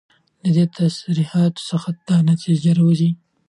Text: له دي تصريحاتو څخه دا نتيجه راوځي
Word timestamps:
له 0.43 0.49
دي 0.55 0.65
تصريحاتو 0.77 1.65
څخه 1.69 1.89
دا 2.07 2.17
نتيجه 2.29 2.71
راوځي 2.79 3.09